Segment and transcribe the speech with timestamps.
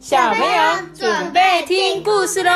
[0.00, 2.50] 小朋友准备听故事喽！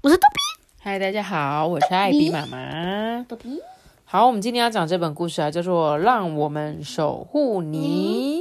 [0.00, 0.40] 我是豆比。
[0.80, 3.22] 嗨，大家好，我是艾比妈妈。
[3.28, 3.60] 豆比，
[4.06, 8.40] 好，我们今天要讲这本故事啊，叫做《让我们守护你》。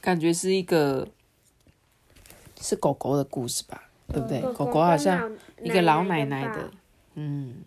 [0.00, 1.06] 感觉是一个
[2.58, 4.40] 是狗狗的故事吧，对不对？
[4.54, 5.30] 狗狗好像
[5.62, 6.70] 一个老奶奶的，
[7.14, 7.64] 嗯，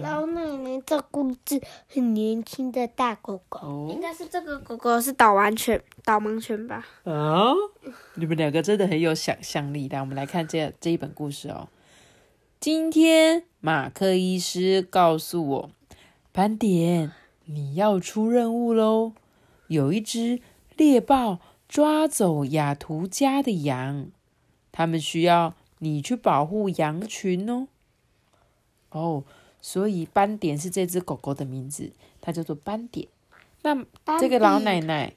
[0.00, 6.86] 老奶奶照顾一只，很年轻的大狗狗，哦应该是这个狗狗是导盲犬，导盲犬吧？
[7.02, 7.52] 啊，
[8.14, 9.88] 你们两个真的很有想象力。
[9.88, 11.68] 来，我们来看这这一本故事哦。
[12.60, 15.70] 今天马克医师告诉我，
[16.32, 17.12] 斑点，
[17.46, 19.12] 你要出任务喽。
[19.66, 20.40] 有一只
[20.76, 24.06] 猎豹抓走雅图家的羊，
[24.70, 27.66] 他们需要你去保护羊群哦。
[28.94, 29.22] 哦，
[29.60, 33.06] 所以斑点是这只狗狗的名字，它叫做斑点。
[33.62, 33.76] 那
[34.18, 35.12] 这个老奶奶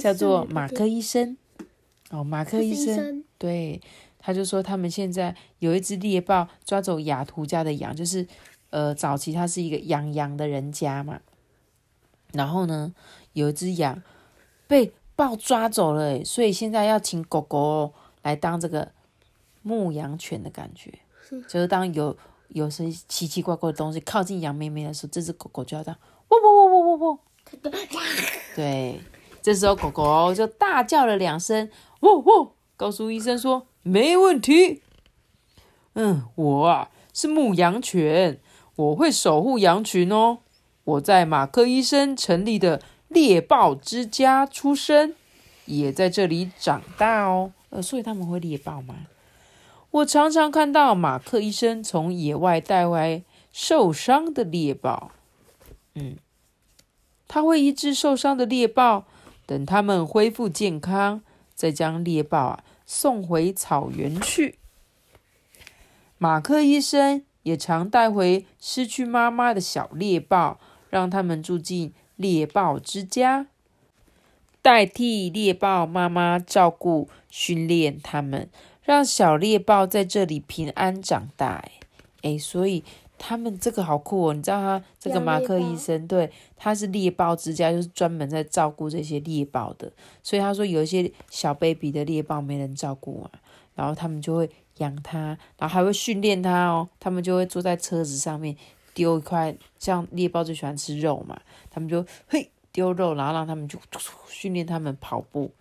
[0.00, 1.36] 叫做马克医生。
[2.10, 3.80] 哦，马克医生，对，
[4.18, 8.26] 他就说他们现在有一只猎豹抓走雅图家的羊，就是
[8.68, 11.20] 呃，早期它是一个养羊的人家嘛，
[12.32, 12.94] 然后呢，
[13.32, 14.02] 有一只羊
[14.66, 18.92] 被豹抓走了，所以现在要请狗狗来当这个
[19.62, 20.92] 牧羊犬的感觉，
[21.48, 22.14] 就是当有
[22.54, 27.18] 有些奇奇怪怪的东西靠近羊妹妹的时候，这只狗狗就要这样喔喔喔喔喔喔。
[28.54, 29.00] 对，
[29.42, 31.68] 这时候狗狗就大叫了两声，
[32.00, 34.82] 喔喔，告诉医生说没问题。
[35.94, 38.40] 嗯，我啊是牧羊犬，
[38.76, 40.38] 我会守护羊群哦。
[40.84, 45.14] 我在马克医生成立的猎豹之家出生，
[45.66, 47.52] 也在这里长大哦。
[47.70, 48.94] 呃，所以他们会猎豹吗？
[49.92, 55.12] 我常常看到马克医生从野外带回受伤的猎豹。
[55.94, 56.16] 嗯，
[57.28, 59.04] 他会医治受伤的猎豹，
[59.44, 61.22] 等他们恢复健康，
[61.54, 64.58] 再将猎豹啊送回草原去。
[66.16, 73.48] 马克医生也常带回失去妈妈的小猎豹，让他们住进猎豹之家，
[74.62, 78.48] 代替猎豹妈妈照顾、训练它们，
[78.84, 81.56] 让小猎豹在这里平安长大。
[81.56, 81.72] 哎，
[82.22, 82.82] 哎，所以
[83.18, 84.34] 他们这个好酷哦！
[84.34, 89.92] 你知道他这个马克医生，对，他是猎豹之家，就是专门在照顾这些猎豹的。
[90.22, 93.30] 所以他说有一些小 baby 的猎豹没人照顾啊，
[93.74, 96.88] 然后他们就会养它，然后还会训练它哦。
[96.98, 98.56] 他们就会坐在车子上面
[98.92, 101.40] 丢一块，像猎豹最喜欢吃肉嘛，
[101.70, 103.78] 他们就嘿丢肉，然后让他们就
[104.28, 105.52] 训练他们跑步。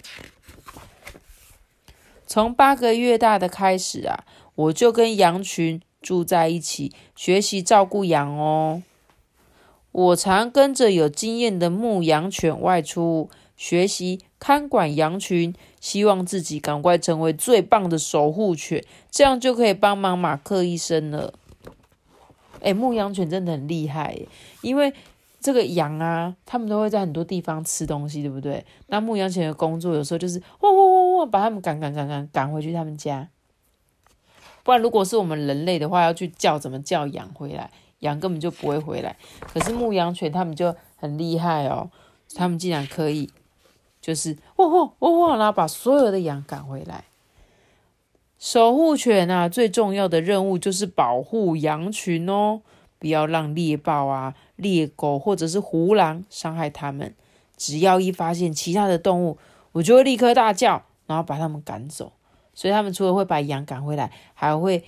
[2.31, 4.23] 从八个月大的开始啊，
[4.55, 8.83] 我就跟羊群住在一起，学习照顾羊哦。
[9.91, 18.81] 我常跟着有经验的牧羊犬外出学习看管羊群，希望自己赶快成为最棒的守护犬，
[19.11, 21.33] 这样就可以帮忙马克医生了。
[22.61, 24.17] 哎，牧羊犬真的很厉害，
[24.61, 24.93] 因为
[25.41, 28.63] 这个羊啊，他们都会在很多地方吃东西，对不对？
[28.87, 33.27] 那牧羊犬的工作有时候就是汪汪汪汪，把他们赶赶赶赶赶回去他们家。
[34.63, 39.17] 不然，如果是我们人类的话，要去叫怎么叫羊回来，羊根本就不会回来。
[39.51, 41.89] 可是牧羊犬他们就很厉害哦，
[42.35, 43.27] 他们竟然可以
[43.99, 47.05] 就是汪汪汪汪，然后把所有的羊赶回来。
[48.37, 52.61] 守护犬啊，最重要的任务就是保护羊群哦，
[52.99, 57.13] 不要让猎豹啊、猎狗或者是胡狼伤害它们。
[57.57, 59.37] 只要一发现其他的动物，
[59.73, 62.13] 我就会立刻大叫，然后把它们赶走。
[62.53, 64.83] 所以他们除了会把羊赶回来，还会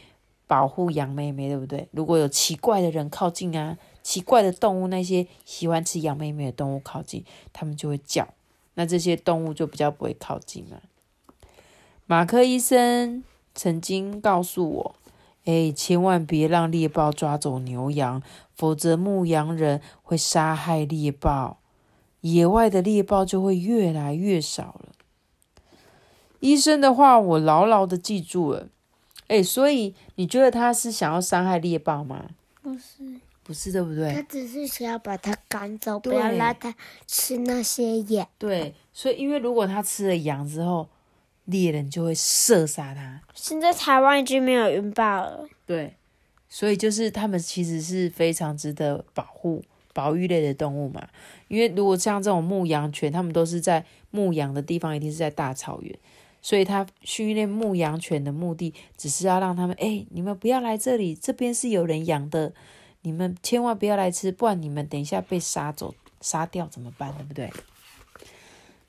[0.48, 1.88] 保护羊妹妹，对不对？
[1.92, 8.28] 如果有奇怪的人靠近啊，奇怪的动物，那些喜欢吃羊妹妹的动物靠近，他们就会叫，
[8.74, 10.82] 那这些动物就比较不会靠近了。
[12.06, 13.24] 马克医生
[13.56, 14.96] 曾经告诉我
[15.46, 18.22] ：“哎，千万别让猎豹抓走牛羊，
[18.54, 21.60] 否则牧羊人会杀害猎豹，
[22.22, 24.90] 野外的猎豹就会越来越少了。”
[26.40, 28.68] 医生的话，我牢牢的记住了。
[29.28, 32.26] 哎，所以你觉得他是想要伤害猎豹吗？
[32.62, 34.22] 不是，不是，对不对他？
[34.24, 36.76] 只是想要把它赶走，不要让它
[37.08, 38.28] 吃那些野。
[38.38, 40.88] 对，所以因为如果他吃了羊之后，
[41.46, 43.22] 猎人就会射杀它。
[43.34, 45.96] 现在台湾已经没有云豹了，对，
[46.48, 49.64] 所以就是他们其实是非常值得保护、
[49.94, 51.08] 保育类的动物嘛。
[51.48, 55.96] 因为如果像这种牧羊犬，他们都是在牧羊的地方，一定是在大草原，
[56.42, 62.54] 所以他训练牧羊犬的目的，只是要让他们，哎、你们不要来这里，这边是有人养的，
[63.02, 67.14] 你们千万不要来吃，不然你们等一下被杀走、杀掉怎么办？
[67.18, 67.52] 对不对？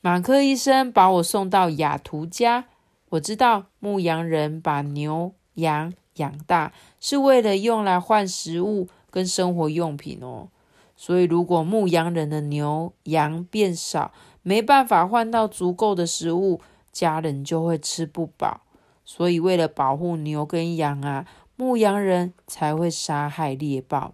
[0.05, 2.65] 马克医生把我送到雅图家。
[3.09, 10.49] 我知道牧羊人把牛羊养大是为了用来换食物跟生活用品哦。
[10.95, 14.13] 所以如果牧羊人的牛羊变少，
[14.43, 16.61] 没办法换到足够的食物，
[16.91, 18.61] 家人就会吃不饱。
[19.03, 21.25] 所以为了保护牛跟羊啊，
[21.55, 24.13] 牧羊人才会杀害猎豹。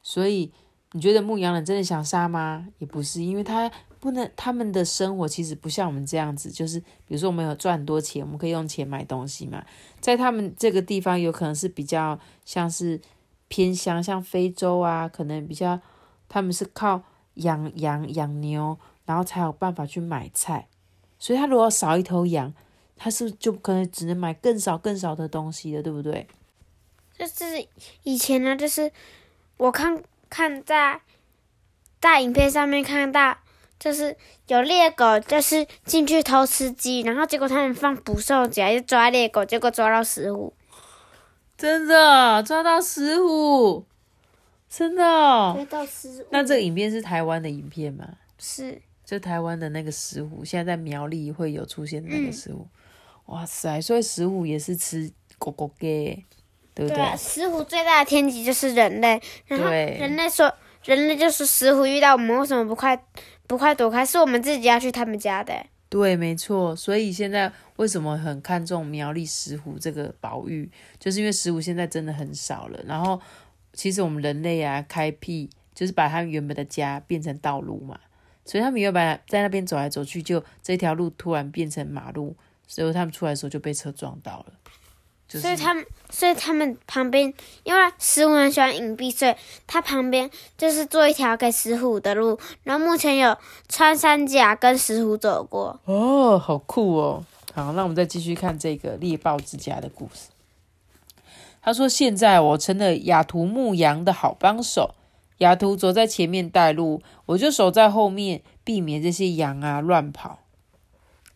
[0.00, 0.52] 所以
[0.92, 2.68] 你觉得牧羊人真的想杀吗？
[2.78, 3.68] 也不是，因为他。
[4.04, 9.64] 不能，他们的生活其实不像我们这样子，就是比如说我们有赚很多钱，我们可以用钱买东西嘛。
[9.98, 13.00] 在他们这个地方，有可能是比较像是
[13.48, 15.80] 偏乡，像非洲啊，可能比较
[16.28, 17.02] 他们是靠
[17.36, 20.68] 养羊养牛，然后才有办法去买菜。
[21.18, 22.52] 所以他如果少一头羊，
[22.96, 26.26] 他是不是就可能只能买更少更少的东西了，对不对？
[27.18, 27.66] 就是
[28.02, 28.92] 以前呢，就是
[29.56, 31.00] 我看看在
[31.98, 33.38] 在影片上面看到。
[33.84, 34.16] 就是
[34.46, 40.54] 有猎狗，就是进去偷吃鸡，然后结果他们放捕兽夹就抓猎狗，结果抓到石虎，
[41.58, 43.84] 真的抓到石虎，
[44.70, 45.02] 真的。
[45.02, 46.28] 抓到石虎。
[46.30, 48.08] 那这个影片是台湾的影片吗？
[48.38, 52.66] 是，就台湾的那个石虎，现在在苗栗会有出现的那个石虎。
[53.26, 56.24] 哇塞，所以石虎也是吃狗狗给，
[56.74, 57.16] 对不对？
[57.18, 60.50] 石虎最大的天敌就是人类，然后人类说，
[60.84, 63.02] 人类就是石虎遇到我们为什么不快？
[63.46, 65.54] 不快躲开，是我们自己要去他们家的。
[65.90, 66.74] 对，没错。
[66.74, 72.80] 所以现在为什么很看重苗栗石虎这个保育，就是因为石虎现在真的很少了。
[72.86, 73.20] 然后，
[73.74, 78.00] 其实我们人类啊，开辟就是把他们原本的家变成道路嘛，
[78.44, 82.34] 所以他们原本在那边走来走去，就这条路突然变成马路，
[82.66, 84.54] 所以他们出来的时候就被车撞到了。
[85.28, 87.32] 所以他们，所以他们旁边，
[87.64, 89.34] 因为石虎很喜欢隐蔽，所以
[89.66, 92.38] 他旁边就是做一条给石虎的路。
[92.62, 93.36] 然后目前有
[93.68, 95.80] 穿山甲跟石虎走过。
[95.86, 97.24] 哦，好酷哦！
[97.52, 100.28] 好，那我们再继续看这个猎豹之家的故事。
[101.62, 104.94] 他说：“现在我成了雅图牧羊的好帮手，
[105.38, 110.40] 雅图走在前面带路，我就守在后面，避免这些羊啊乱跑。”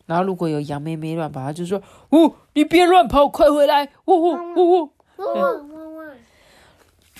[0.09, 1.79] 然后如果有羊妹妹乱跑，他就说
[2.13, 4.89] ：“呜，你别乱跑，快回来！”呜呜呜呜，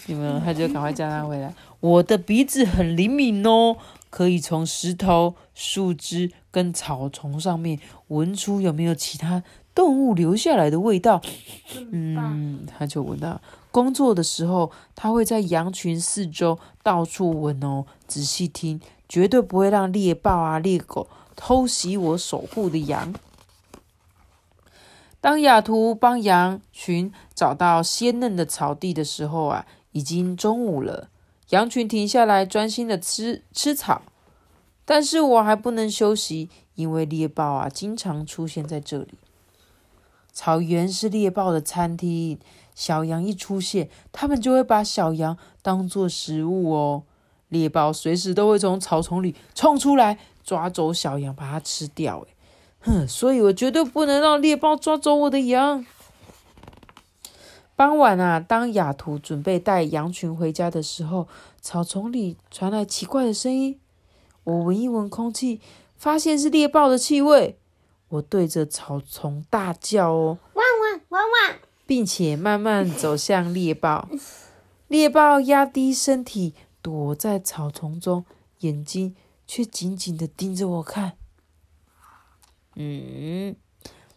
[0.07, 1.53] 你们他就赶快叫他回来。
[1.81, 3.77] 我的鼻子很灵敏哦，
[4.09, 9.43] 可以从石头、树枝跟草丛上面闻出有没有其他
[9.75, 11.21] 动物留下来的味道。
[11.91, 13.39] 嗯，他就闻到。
[13.69, 21.07] 工作的时候，他会在羊群四周到处闻哦，仔细听，绝对不会让猎豹啊、猎狗。
[21.41, 23.15] 偷袭我守护的羊。
[25.21, 31.07] 当雅图帮羊群找到鲜嫩的草地的时候啊，已经中午了。
[31.51, 34.01] 羊群停下来，专心的吃吃草。
[34.83, 39.13] 但是我还不能休息，因为猎豹啊，经常出现在这里。
[40.33, 42.37] 草原是猎豹的餐厅，
[42.75, 47.03] 小羊一出现，他们就会把小羊当做食物哦。
[47.49, 50.17] 猎豹随时都会从草丛里冲出来。
[50.41, 52.25] 抓走小羊，把它吃掉。
[52.27, 52.33] 哎，
[52.79, 53.07] 哼！
[53.07, 55.85] 所以我绝对不能让猎豹抓走我的羊。
[57.75, 61.27] 傍晚啊，当雅图准备带羊群回家的时候，
[61.61, 63.79] 草丛里传来奇怪的声音。
[64.43, 65.61] 我闻一闻空气，
[65.95, 67.55] 发现是猎豹的气味。
[68.07, 74.09] 我对着草丛大叫：“哦，汪汪汪汪！”并且慢慢走向猎豹。
[74.87, 76.55] 猎豹压低身体，
[76.89, 78.25] 躲在草丛中，
[78.59, 79.15] 眼睛。
[79.51, 81.13] 却紧紧的盯着我看。
[82.75, 83.55] 嗯，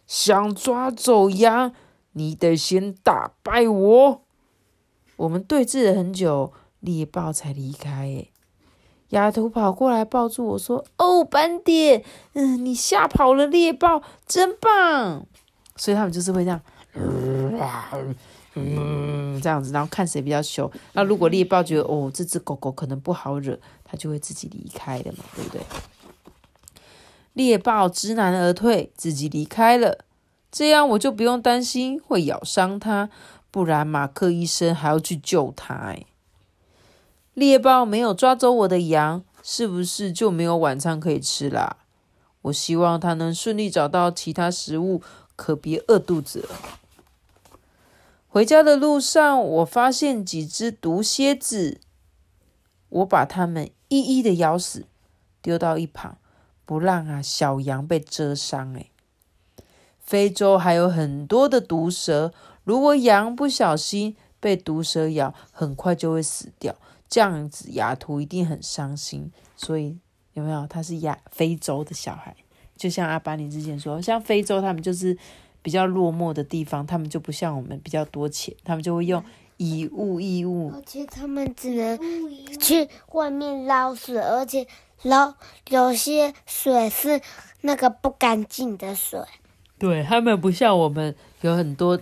[0.05, 1.73] 想抓走羊，
[2.11, 4.21] 你得先打败我。
[5.15, 7.89] 我们对峙了很久，猎豹才离开。
[7.89, 8.27] 哎，
[9.09, 15.25] 丫头跑过来抱住我说：“哦，斑点，嗯，你吓跑了猎豹，真棒。”
[15.75, 16.61] 所以他们就是会这样，
[18.55, 20.69] 嗯，这样子，然后看谁比较凶。
[20.93, 23.59] 那如果猎豹觉得哦，这只狗狗可能不好惹。
[23.85, 25.61] 它就会自己离开的嘛，对不对？
[27.33, 29.99] 猎豹知难而退，自己离开了，
[30.51, 33.11] 这样我就不用担心会咬伤它，
[33.51, 35.75] 不然马克医生还要去救它。
[35.75, 36.07] 哎，
[37.35, 41.77] 猎豹没有抓走我的羊，是不是就没有晚餐可以吃啦？
[42.41, 45.03] 我希望它能顺利找到其他食物，
[45.35, 46.55] 可别饿肚子了。
[48.33, 51.79] 回家的路上，我发现几只毒蝎子，
[52.89, 53.69] 我把它们。
[53.89, 54.87] 一一的咬死，
[55.39, 56.17] 丢到一旁，
[56.65, 58.75] 不让啊小羊被蛰伤。
[58.75, 58.87] 哎，
[59.99, 66.75] 非洲还有很多的毒蛇，如果羊不小心被毒蛇咬，很快就会死掉。
[67.07, 69.31] 这样子，雅图一定很伤心。
[69.55, 69.99] 所以
[70.33, 70.65] 有没有？
[70.65, 72.35] 他是亚非洲的小孩，
[72.75, 75.15] 就像阿巴尼之前说，像非洲他们就是
[75.63, 79.23] 比较落寞的地方，他们就不像我们比较多钱，他们就会用
[79.57, 80.71] 以物易物。
[80.75, 81.97] 而且他们只能
[82.59, 84.67] 去外面捞水，而且
[85.03, 85.33] 捞
[85.69, 87.21] 有些水是
[87.61, 89.19] 那个不干净的水。
[89.79, 91.99] 对他们不像我们有很多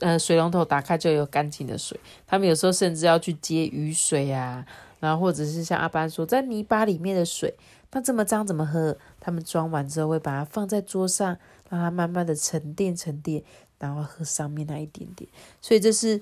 [0.00, 4.66] 呃水龙头打开就有干净的水，他们有时候甚至要去接雨水啊，
[5.00, 7.54] 然后或者是像阿班说在泥巴里面的水，
[7.90, 8.96] 那这么脏怎么喝？
[9.18, 11.38] 他们装完之后会把它放在桌上，
[11.72, 13.42] 让它慢慢的沉淀沉淀，
[13.78, 15.26] 然后喝上面那一点点。
[15.62, 16.20] 所以这是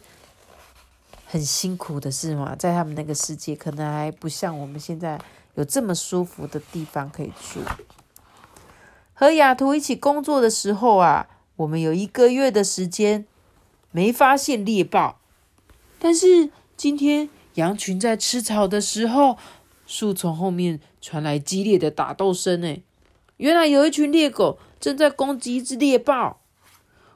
[1.26, 5.20] 很辛苦的事嘛，在他们那个世界可能还不像我们现在
[5.56, 7.60] 有这么舒服的地方可以住。
[9.12, 11.26] 和雅图一起工作的时候啊，
[11.56, 13.26] 我们有一个月的时间
[13.90, 15.18] 没发现猎豹。
[15.98, 19.36] 但是今天羊群在吃草的时候，
[19.84, 22.64] 树丛后面传来激烈的打斗声。
[22.64, 22.80] 哎，
[23.38, 26.40] 原来有一群猎狗正在攻击一只猎豹。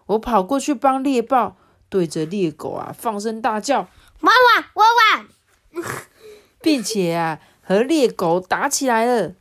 [0.07, 1.57] 我跑过去帮猎豹，
[1.89, 3.89] 对着猎狗啊放声大叫
[4.21, 4.87] ：“汪汪汪
[5.75, 5.83] 汪！
[6.63, 9.35] ”并且啊和猎狗打起来了。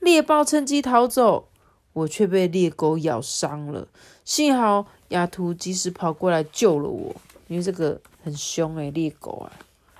[0.00, 1.48] 猎豹趁机逃走。
[1.92, 3.88] 我却被猎狗咬伤了，
[4.22, 7.16] 幸好雅图及时跑过来救了我。
[7.48, 9.50] 因为这个很凶诶，猎狗啊，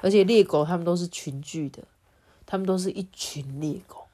[0.03, 1.83] 而且猎狗它们都是群聚的，
[2.45, 4.05] 它们都是一群猎狗，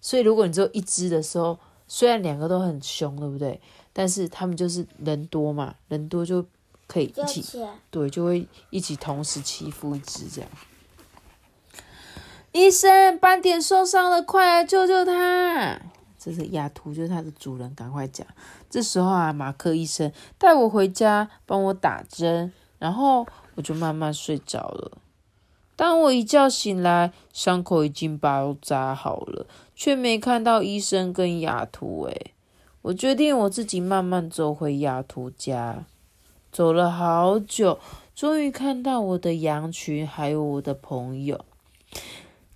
[0.00, 1.58] 所以如果你只有一只的时候，
[1.88, 3.60] 虽然两个都很凶，对不对？
[3.92, 6.46] 但是他们就是人多嘛，人多就
[6.86, 7.42] 可以一起，
[7.90, 10.50] 对，就会一起同时欺负一只这样。
[12.52, 15.80] 医生，斑点受伤了，快来救救他！
[16.18, 17.74] 这是雅图，就是它的主人。
[17.74, 18.26] 赶快讲。
[18.68, 24.98] 这时候啊，马克医生带我回家，帮我打针，然后我就慢慢睡着了。
[25.78, 32.02] 当我一觉醒来，伤口已经包扎好了，却没看到医生跟雅图。
[32.06, 32.32] 诶，
[32.82, 35.84] 我决定我自己慢慢走回雅图家。
[36.50, 37.78] 走了好久，
[38.12, 41.44] 终于看到我的羊群，还有我的朋友。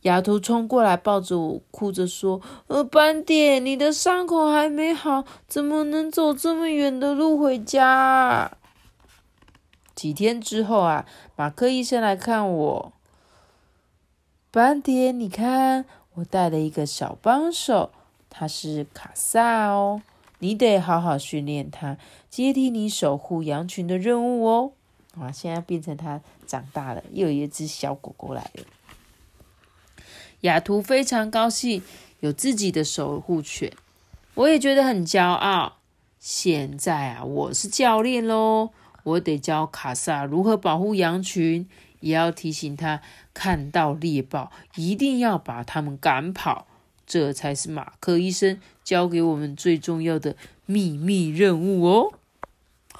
[0.01, 8.57] 雅图冲过来，抱着我，哭着说：“呃，斑点，你的伤口还没好，怎么能走这么远的路回家？”
[9.95, 12.93] 几天之后啊，马克医生来看我。
[14.53, 17.91] 斑点，你看，我带了一个小帮手，
[18.29, 20.03] 他是卡萨哦，
[20.41, 21.97] 你得好好训练他，
[22.29, 24.73] 接替你守护羊群的任务哦。
[25.19, 28.65] 啊，现在变成他长大了，又有一只小狗狗来了。
[30.43, 31.83] 雅图非常高兴
[32.21, 33.73] 有自己的守护犬，
[34.35, 35.79] 我也觉得很骄傲。
[36.19, 38.69] 现在啊，我是教练喽，
[39.05, 41.67] 我得教卡萨如何保护羊群，
[42.01, 43.01] 也要提醒他
[43.35, 46.67] 看到猎豹一定要把它们赶跑。
[47.05, 50.35] 这才是马克医生教给我们最重要的
[50.65, 52.13] 秘密任务哦。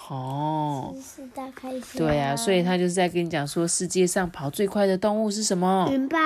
[0.09, 0.95] 哦，
[1.97, 5.89] 对啊，所以他就是在跟你讲说，世界上跑最快的动物是什么？
[5.91, 6.19] 云豹。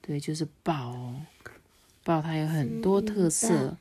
[0.00, 1.16] 对，就是豹哦，
[2.04, 3.76] 豹它有很多特色，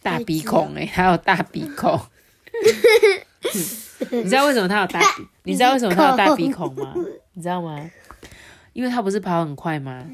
[0.00, 2.00] 大鼻孔哎，它有大鼻孔。
[4.10, 5.26] 你知道为什么它有大鼻？
[5.42, 6.94] 你知道为什么它有大鼻孔吗？
[7.34, 7.90] 你知道吗？
[8.72, 10.06] 因为它不是跑很快吗？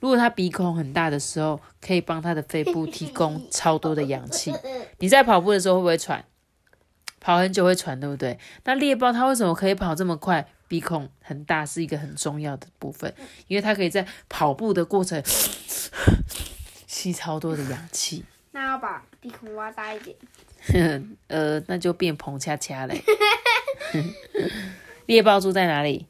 [0.00, 4.52] 如果它鼻孔很大的时候，可以帮它的肺部提供超多的氧气。
[4.98, 6.24] 你在跑步的时候会不会喘？
[7.20, 8.36] 跑很久会喘，对不对？
[8.64, 10.46] 那猎豹它为什么可以跑这么快？
[10.66, 13.14] 鼻孔很大是一个很重要的部分，
[13.46, 15.22] 因为它可以在跑步的过程
[16.88, 18.24] 吸超多的氧气。
[18.52, 20.16] 那要把鼻孔挖大一点。
[21.28, 23.02] 呃，那就变蓬恰恰嘞。
[25.06, 26.06] 猎豹住在哪里？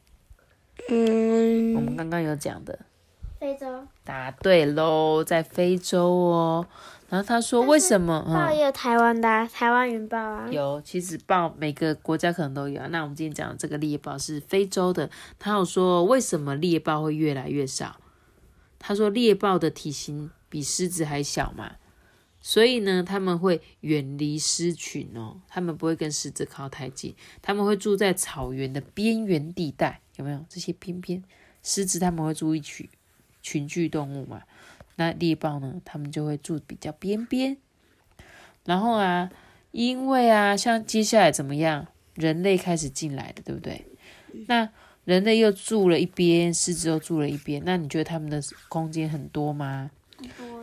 [0.95, 2.79] 嗯，我们刚刚有讲的。
[3.41, 3.67] 非洲。
[4.05, 6.67] 答对喽，在非洲哦。
[7.09, 10.49] 然后他说：“为什么？”豹也有台湾的，台湾云豹啊。
[10.51, 12.87] 有，其实豹每个国家可能都有啊。
[12.89, 15.11] 那我们今天讲的这个猎豹是非洲的。
[15.39, 17.97] 他有说为什么猎豹会越来越少？
[18.79, 21.73] 他说猎豹的体型比狮子还小嘛，
[22.41, 30.45] 所以呢，他们会远离狮群哦，他们不会跟狮子靠太近，他们会住在草原的边缘地带，有没有？
[30.49, 31.23] 这些偏偏
[31.62, 32.88] 狮子他们会住一群
[33.42, 34.42] 群居动物嘛。
[34.97, 35.81] 那猎豹呢？
[35.85, 37.57] 他们就会住比较边边。
[38.64, 39.31] 然后啊，
[39.71, 41.88] 因为啊，像接下来怎么样？
[42.14, 43.87] 人类开始进来的，对不对？
[44.47, 44.69] 那
[45.04, 47.62] 人类又住了一边，狮子又住了一边。
[47.64, 49.90] 那你觉得他们的空间很多吗？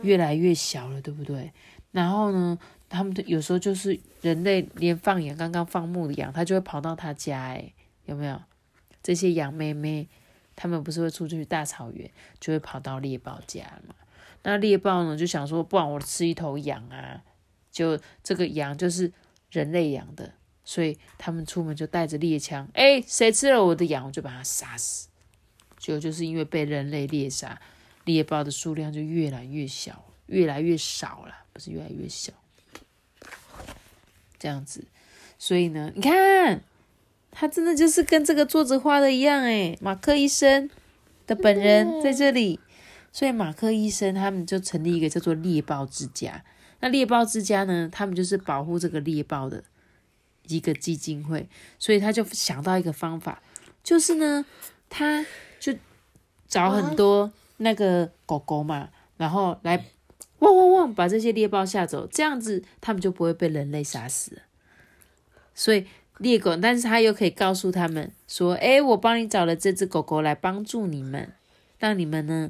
[0.02, 1.52] 越来越小了，对不对？
[1.90, 2.56] 然后呢，
[2.88, 7.72] 他们有时候就是人类连放羊，刚刚放牧的羊，他就会跑到他家，哎，
[8.06, 8.40] 有没有？
[9.02, 10.08] 这些羊妹妹，
[10.54, 13.94] 他们不是会出去大草原，就会跑到猎豹家嘛。
[14.42, 17.22] 那猎豹呢就想说，不然我吃一头羊啊，
[17.70, 19.12] 就这个羊就是
[19.50, 20.32] 人类养的，
[20.64, 25.08] 所以他们出门就带着猎枪，哎，谁吃了我的羊，我就把它杀死。
[25.78, 27.58] 就就是因为被人类猎杀，
[28.04, 32.34] 猎豹的数量就越来越小，越来越少了，不是越来越小，
[34.38, 34.84] 这样子。
[35.38, 36.62] 所以呢，你看，
[37.30, 40.68] 他真的就是跟这个作者画的一样，诶，马克医生
[41.26, 42.60] 的本人在这里。
[43.12, 46.44] 所以马克医生他们就成立一个叫做猎豹之家。
[46.78, 49.64] 那猎豹之家呢，他们就是保护这个猎豹的
[50.46, 51.48] 一个基金会。
[51.78, 53.42] 所以他就想到一个方法，
[53.82, 54.44] 就是呢，
[54.88, 55.26] 他
[55.58, 55.74] 就
[56.46, 59.86] 找很多那个狗狗嘛，然后来
[60.38, 64.42] 汪汪汪把这些猎豹吓走，这样子他们就不会被人类杀死了。
[65.52, 65.84] 所以
[66.20, 71.32] 猎狗，但是他又可以告诉他们说：“哎，我帮你找了这只狗狗来帮助你们，
[71.78, 72.48] 让你们呢。”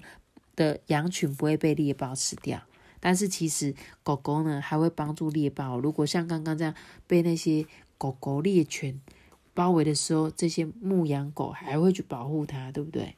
[0.56, 2.60] 的羊群不会被猎豹吃掉，
[2.98, 5.78] 但是其实狗狗呢还会帮助猎豹。
[5.78, 6.74] 如果像刚刚这样
[7.06, 7.64] 被那些
[7.96, 9.00] 狗狗猎犬
[9.54, 13.16] 包围的时候，这些牧羊狗还会去保护它，对不对？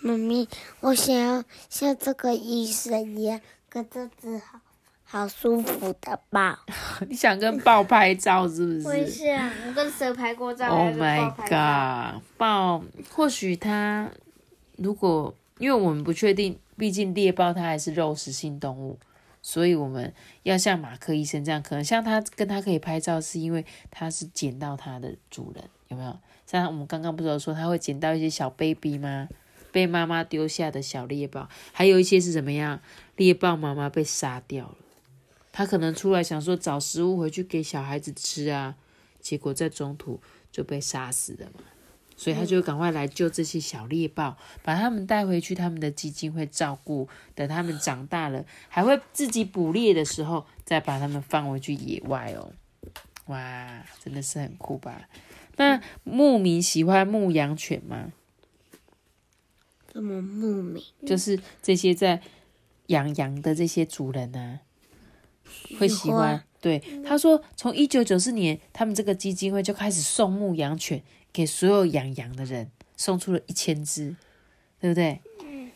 [0.00, 0.48] 妈咪，
[0.80, 4.58] 我想要像这个医生一样跟这只好
[5.12, 6.58] 好舒服的豹。
[7.06, 8.88] 你想跟豹拍照是不是？
[8.88, 10.74] 我想，我跟蛇拍过照。
[10.74, 12.22] Oh my god！
[12.38, 14.10] 豹或许它
[14.78, 16.58] 如果因为我们不确定。
[16.74, 18.98] 毕竟猎豹它还是肉食性动物，
[19.42, 26.18] 所以我们要像马克医生这样，可能像他跟他可以拍照，是因为他是捡到它的主人，有没有？
[26.46, 29.28] 像我们刚刚不是有说他会捡到一些小 baby 吗？
[29.70, 32.80] 被妈妈丢下的小猎豹，还有一些是怎么样？
[33.16, 34.76] 猎豹妈妈被杀掉了，
[35.52, 38.74] 他可能出来想说找食物回去给小孩子吃啊，
[39.20, 41.64] 结果在中途就被杀死了嘛。
[42.14, 47.08] 所以他就赶快来救这些小猎豹，把他们带回去他们的基金会照顾。
[47.34, 52.52] 等他们长大了，还会自己捕猎的时候，再把他们放回去野外哦。
[53.26, 55.08] 哇，真的是很酷吧？
[55.56, 58.12] 那牧民喜欢牧羊犬吗？
[59.92, 60.80] 什么牧民？
[61.04, 62.22] 就是这些在
[62.86, 64.60] 养羊的这些主人呢，
[65.78, 66.42] 会喜欢。
[66.60, 71.02] 对，他说从一九九四年，他们这个基金会就开始送牧羊犬。
[71.34, 74.14] 给所有养羊的人送出了一千只，
[74.78, 75.18] 对不对？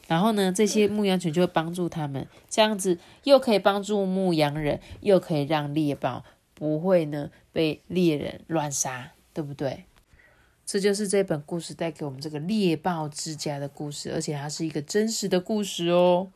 [0.07, 9.85] 然后呢，这些牧羊犬就会帮助他们，这样子又可以帮助牧羊人，又可以让猎豹不会呢被猎人乱杀，对不对？
[10.67, 16.29] 这就是这本故事带给我们这个猎豹之家的故事，而且它是一个真实的故事哦。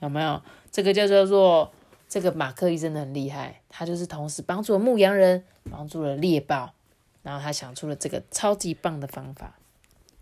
[0.00, 0.40] 有没有？
[0.72, 1.70] 这个叫叫做
[2.08, 6.74] 这个马克医生很厉害，他就是同时帮助了牧羊人，帮助了猎豹。
[7.22, 9.58] 然后他想出了这个超级棒的方法，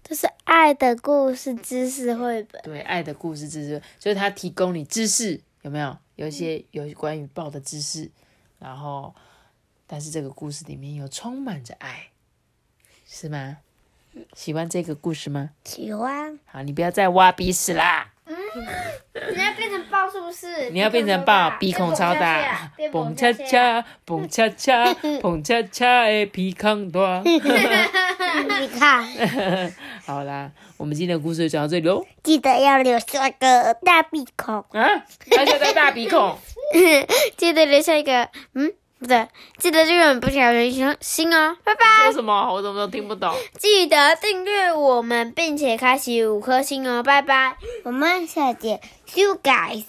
[0.03, 2.61] 这是爱的故事知识绘本。
[2.63, 5.97] 对，爱的故事知识，就是他提供你知识，有没有？
[6.17, 8.11] 有一些有关于豹的知识，
[8.59, 9.15] 然后，
[9.87, 12.09] 但是这个故事里面又充满着爱，
[13.07, 13.59] 是吗？
[14.33, 15.51] 喜欢这个故事吗？
[15.65, 16.41] 喜欢。
[16.47, 18.15] 好，你不要再挖鼻屎啦。
[20.27, 20.71] 不是？
[20.71, 27.23] 你要变成豹，鼻孔超大， 蹦恰恰，蹦恰恰，蹦恰恰的鼻孔大。
[27.25, 29.05] 你看，
[30.05, 32.05] 好啦，我们今天的故事就讲到这里喽。
[32.23, 35.05] 记得要留下个大鼻孔啊！
[35.27, 36.37] 留下个大鼻孔。
[37.37, 38.73] 记得留下一个嗯。
[38.99, 42.05] 不对，记得订阅不小心心哦，拜拜。
[42.05, 42.51] 说什么？
[42.51, 43.31] 我怎么都听不懂。
[43.59, 47.57] 记得订阅我们，并且开启五颗星哦，拜拜。
[47.85, 49.85] 我们下节，See you guys，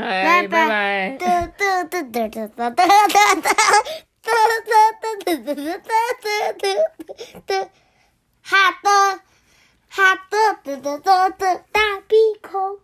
[0.00, 1.24] 拜拜，嘟
[1.58, 2.88] 嘟嘟嘟嘟嘟嘟嘟
[4.22, 4.74] 嘟
[5.24, 5.88] 嘟嘟嘟
[6.20, 6.26] 嘟
[6.58, 6.64] 嘟
[7.46, 7.50] 嘟，
[8.42, 9.20] 哈的
[9.88, 10.34] 哈的
[10.64, 11.08] 嘟嘟嘟
[11.38, 12.80] 的大鼻孔。